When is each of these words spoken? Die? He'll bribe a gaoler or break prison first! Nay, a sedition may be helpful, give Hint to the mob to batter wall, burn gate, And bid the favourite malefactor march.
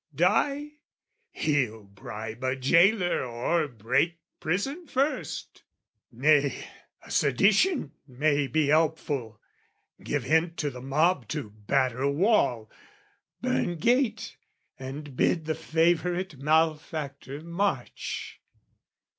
Die? 0.15 0.71
He'll 1.29 1.83
bribe 1.83 2.43
a 2.43 2.55
gaoler 2.55 3.23
or 3.23 3.67
break 3.67 4.17
prison 4.39 4.87
first! 4.87 5.61
Nay, 6.11 6.65
a 7.03 7.11
sedition 7.11 7.91
may 8.07 8.47
be 8.47 8.69
helpful, 8.69 9.39
give 10.01 10.23
Hint 10.23 10.57
to 10.57 10.71
the 10.71 10.81
mob 10.81 11.27
to 11.27 11.51
batter 11.51 12.07
wall, 12.09 12.71
burn 13.41 13.75
gate, 13.75 14.37
And 14.79 15.15
bid 15.15 15.45
the 15.45 15.53
favourite 15.53 16.39
malefactor 16.39 17.41
march. 17.43 18.41